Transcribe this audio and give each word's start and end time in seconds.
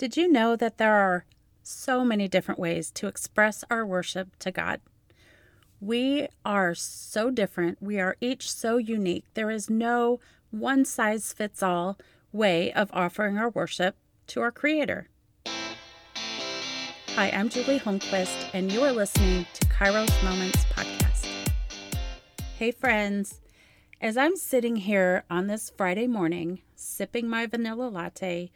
Did 0.00 0.16
you 0.16 0.32
know 0.32 0.56
that 0.56 0.78
there 0.78 0.94
are 0.94 1.26
so 1.62 2.06
many 2.06 2.26
different 2.26 2.58
ways 2.58 2.90
to 2.92 3.06
express 3.06 3.64
our 3.68 3.84
worship 3.84 4.34
to 4.38 4.50
God? 4.50 4.80
We 5.78 6.28
are 6.42 6.74
so 6.74 7.30
different. 7.30 7.82
We 7.82 8.00
are 8.00 8.16
each 8.18 8.50
so 8.50 8.78
unique. 8.78 9.26
There 9.34 9.50
is 9.50 9.68
no 9.68 10.18
one 10.50 10.86
size 10.86 11.34
fits 11.34 11.62
all 11.62 11.98
way 12.32 12.72
of 12.72 12.88
offering 12.94 13.36
our 13.36 13.50
worship 13.50 13.94
to 14.28 14.40
our 14.40 14.50
Creator. 14.50 15.10
Hi, 15.44 17.28
I'm 17.34 17.50
Julie 17.50 17.78
Holmquist, 17.78 18.54
and 18.54 18.72
you 18.72 18.80
are 18.80 18.92
listening 18.92 19.44
to 19.52 19.66
Kairos 19.66 20.24
Moments 20.24 20.64
Podcast. 20.72 21.26
Hey, 22.56 22.70
friends. 22.70 23.42
As 24.00 24.16
I'm 24.16 24.36
sitting 24.36 24.76
here 24.76 25.24
on 25.28 25.48
this 25.48 25.68
Friday 25.76 26.06
morning, 26.06 26.62
sipping 26.74 27.28
my 27.28 27.44
vanilla 27.44 27.90
latte, 27.90 28.50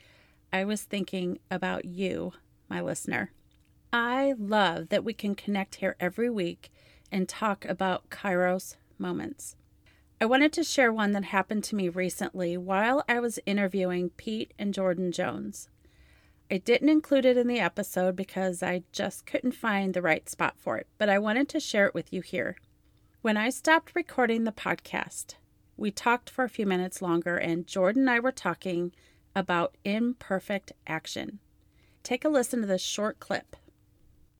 I 0.54 0.64
was 0.64 0.84
thinking 0.84 1.40
about 1.50 1.84
you, 1.84 2.32
my 2.68 2.80
listener. 2.80 3.32
I 3.92 4.34
love 4.38 4.88
that 4.90 5.02
we 5.02 5.12
can 5.12 5.34
connect 5.34 5.74
here 5.74 5.96
every 5.98 6.30
week 6.30 6.70
and 7.10 7.28
talk 7.28 7.64
about 7.64 8.08
Kairos 8.08 8.76
moments. 8.96 9.56
I 10.20 10.26
wanted 10.26 10.52
to 10.52 10.62
share 10.62 10.92
one 10.92 11.10
that 11.10 11.24
happened 11.24 11.64
to 11.64 11.74
me 11.74 11.88
recently 11.88 12.56
while 12.56 13.02
I 13.08 13.18
was 13.18 13.40
interviewing 13.46 14.10
Pete 14.10 14.54
and 14.56 14.72
Jordan 14.72 15.10
Jones. 15.10 15.70
I 16.48 16.58
didn't 16.58 16.88
include 16.88 17.24
it 17.24 17.36
in 17.36 17.48
the 17.48 17.58
episode 17.58 18.14
because 18.14 18.62
I 18.62 18.84
just 18.92 19.26
couldn't 19.26 19.56
find 19.56 19.92
the 19.92 20.02
right 20.02 20.28
spot 20.28 20.54
for 20.56 20.76
it, 20.76 20.86
but 20.98 21.08
I 21.08 21.18
wanted 21.18 21.48
to 21.48 21.58
share 21.58 21.86
it 21.86 21.94
with 21.94 22.12
you 22.12 22.20
here. 22.20 22.58
When 23.22 23.36
I 23.36 23.50
stopped 23.50 23.96
recording 23.96 24.44
the 24.44 24.52
podcast, 24.52 25.34
we 25.76 25.90
talked 25.90 26.30
for 26.30 26.44
a 26.44 26.48
few 26.48 26.64
minutes 26.64 27.02
longer, 27.02 27.36
and 27.36 27.66
Jordan 27.66 28.02
and 28.02 28.10
I 28.10 28.20
were 28.20 28.30
talking 28.30 28.92
about 29.34 29.76
imperfect 29.84 30.72
action. 30.86 31.38
Take 32.02 32.24
a 32.24 32.28
listen 32.28 32.60
to 32.60 32.66
this 32.66 32.82
short 32.82 33.20
clip. 33.20 33.56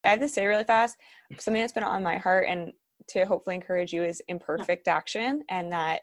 I 0.04 0.10
have 0.10 0.20
to 0.20 0.28
say 0.28 0.46
really 0.46 0.64
fast 0.64 0.96
something 1.38 1.62
that's 1.62 1.72
been 1.72 1.82
on 1.82 2.02
my 2.02 2.18
heart 2.18 2.46
and 2.48 2.72
to 3.08 3.24
hopefully 3.24 3.56
encourage 3.56 3.92
you 3.92 4.04
is 4.04 4.22
imperfect 4.28 4.88
action 4.88 5.42
and 5.48 5.72
that 5.72 6.02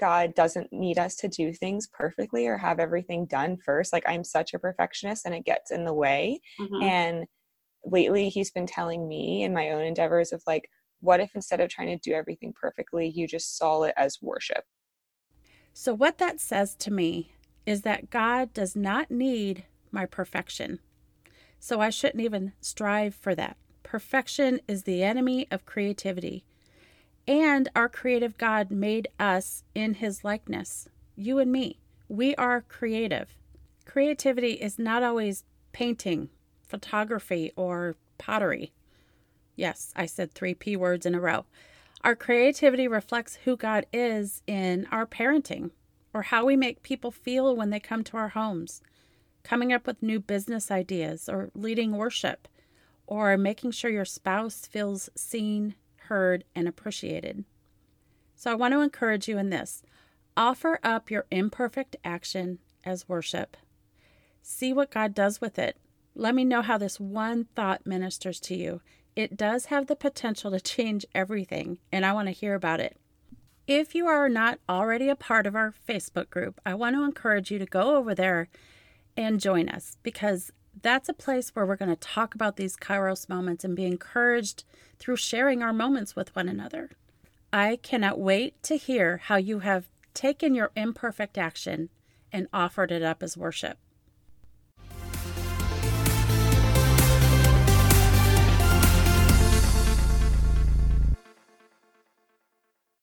God 0.00 0.34
doesn't 0.34 0.72
need 0.72 0.98
us 0.98 1.16
to 1.16 1.28
do 1.28 1.52
things 1.52 1.86
perfectly 1.86 2.46
or 2.46 2.56
have 2.56 2.80
everything 2.80 3.26
done 3.26 3.56
first. 3.56 3.92
Like 3.92 4.04
I'm 4.06 4.24
such 4.24 4.54
a 4.54 4.58
perfectionist 4.58 5.26
and 5.26 5.34
it 5.34 5.44
gets 5.44 5.70
in 5.70 5.84
the 5.84 5.94
way. 5.94 6.40
Mm-hmm. 6.60 6.82
And 6.82 7.26
lately 7.84 8.28
he's 8.28 8.50
been 8.50 8.66
telling 8.66 9.06
me 9.06 9.44
in 9.44 9.52
my 9.52 9.70
own 9.70 9.82
endeavors 9.82 10.32
of 10.32 10.42
like, 10.46 10.68
what 11.00 11.20
if 11.20 11.34
instead 11.34 11.60
of 11.60 11.68
trying 11.68 11.88
to 11.88 12.10
do 12.10 12.14
everything 12.14 12.54
perfectly, 12.58 13.08
you 13.08 13.26
just 13.26 13.56
saw 13.56 13.82
it 13.82 13.94
as 13.96 14.18
worship? 14.22 14.64
So, 15.74 15.94
what 15.94 16.18
that 16.18 16.38
says 16.38 16.74
to 16.76 16.92
me 16.92 17.32
is 17.66 17.82
that 17.82 18.10
God 18.10 18.52
does 18.52 18.74
not 18.74 19.10
need 19.10 19.64
my 19.90 20.06
perfection. 20.06 20.80
So 21.58 21.80
I 21.80 21.90
shouldn't 21.90 22.22
even 22.22 22.52
strive 22.60 23.14
for 23.14 23.34
that. 23.34 23.56
Perfection 23.82 24.60
is 24.66 24.82
the 24.82 25.02
enemy 25.02 25.46
of 25.50 25.66
creativity. 25.66 26.44
And 27.28 27.68
our 27.76 27.88
creative 27.88 28.36
God 28.36 28.70
made 28.70 29.08
us 29.20 29.62
in 29.74 29.94
his 29.94 30.24
likeness, 30.24 30.88
you 31.14 31.38
and 31.38 31.52
me. 31.52 31.78
We 32.08 32.34
are 32.34 32.62
creative. 32.62 33.36
Creativity 33.84 34.52
is 34.54 34.78
not 34.78 35.02
always 35.02 35.44
painting, 35.72 36.30
photography, 36.66 37.52
or 37.54 37.96
pottery. 38.18 38.72
Yes, 39.54 39.92
I 39.94 40.06
said 40.06 40.32
three 40.32 40.54
P 40.54 40.76
words 40.76 41.06
in 41.06 41.14
a 41.14 41.20
row. 41.20 41.44
Our 42.02 42.16
creativity 42.16 42.88
reflects 42.88 43.38
who 43.44 43.56
God 43.56 43.86
is 43.92 44.42
in 44.46 44.88
our 44.90 45.06
parenting, 45.06 45.70
or 46.12 46.22
how 46.22 46.44
we 46.44 46.56
make 46.56 46.82
people 46.82 47.10
feel 47.10 47.54
when 47.54 47.70
they 47.70 47.80
come 47.80 48.04
to 48.04 48.16
our 48.16 48.28
homes, 48.28 48.82
coming 49.42 49.72
up 49.72 49.86
with 49.86 50.02
new 50.02 50.20
business 50.20 50.70
ideas, 50.70 51.28
or 51.28 51.50
leading 51.54 51.92
worship, 51.96 52.48
or 53.06 53.36
making 53.36 53.70
sure 53.70 53.90
your 53.90 54.04
spouse 54.04 54.66
feels 54.66 55.10
seen, 55.14 55.74
heard, 56.08 56.44
and 56.54 56.68
appreciated. 56.68 57.44
So 58.34 58.50
I 58.50 58.54
want 58.54 58.72
to 58.72 58.80
encourage 58.80 59.28
you 59.28 59.38
in 59.38 59.50
this 59.50 59.82
offer 60.36 60.80
up 60.82 61.10
your 61.10 61.26
imperfect 61.30 61.94
action 62.04 62.58
as 62.84 63.08
worship. 63.08 63.56
See 64.42 64.72
what 64.72 64.90
God 64.90 65.14
does 65.14 65.40
with 65.40 65.58
it. 65.58 65.76
Let 66.14 66.34
me 66.34 66.44
know 66.44 66.62
how 66.62 66.78
this 66.78 66.98
one 66.98 67.46
thought 67.54 67.86
ministers 67.86 68.40
to 68.40 68.56
you. 68.56 68.80
It 69.14 69.36
does 69.36 69.66
have 69.66 69.86
the 69.86 69.96
potential 69.96 70.50
to 70.50 70.60
change 70.60 71.06
everything, 71.14 71.78
and 71.90 72.04
I 72.04 72.12
want 72.12 72.28
to 72.28 72.32
hear 72.32 72.54
about 72.54 72.80
it. 72.80 72.96
If 73.66 73.94
you 73.94 74.06
are 74.08 74.28
not 74.28 74.58
already 74.68 75.08
a 75.08 75.14
part 75.14 75.46
of 75.46 75.54
our 75.54 75.72
Facebook 75.88 76.30
group, 76.30 76.60
I 76.66 76.74
want 76.74 76.96
to 76.96 77.04
encourage 77.04 77.50
you 77.50 77.60
to 77.60 77.66
go 77.66 77.96
over 77.96 78.12
there 78.14 78.48
and 79.16 79.40
join 79.40 79.68
us 79.68 79.98
because 80.02 80.50
that's 80.80 81.08
a 81.08 81.14
place 81.14 81.50
where 81.50 81.64
we're 81.64 81.76
going 81.76 81.88
to 81.88 81.96
talk 81.96 82.34
about 82.34 82.56
these 82.56 82.76
Kairos 82.76 83.28
moments 83.28 83.62
and 83.62 83.76
be 83.76 83.84
encouraged 83.84 84.64
through 84.98 85.16
sharing 85.16 85.62
our 85.62 85.72
moments 85.72 86.16
with 86.16 86.34
one 86.34 86.48
another. 86.48 86.90
I 87.52 87.78
cannot 87.82 88.18
wait 88.18 88.60
to 88.64 88.76
hear 88.76 89.18
how 89.18 89.36
you 89.36 89.60
have 89.60 89.88
taken 90.12 90.54
your 90.54 90.72
imperfect 90.74 91.38
action 91.38 91.88
and 92.32 92.48
offered 92.52 92.90
it 92.90 93.02
up 93.02 93.22
as 93.22 93.36
worship. 93.36 93.78